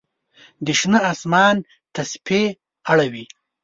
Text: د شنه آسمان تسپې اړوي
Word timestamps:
د 0.65 0.67
شنه 0.79 0.99
آسمان 1.11 1.55
تسپې 1.93 2.43
اړوي 2.91 3.25